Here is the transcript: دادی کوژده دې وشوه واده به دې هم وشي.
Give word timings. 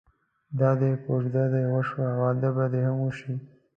دادی 0.59 0.91
کوژده 1.05 1.43
دې 1.53 1.63
وشوه 1.73 2.07
واده 2.19 2.49
به 2.55 2.65
دې 2.73 2.81
هم 2.87 2.97
وشي. 3.03 3.33